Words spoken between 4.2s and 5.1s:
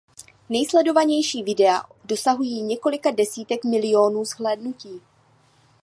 zhlédnutí.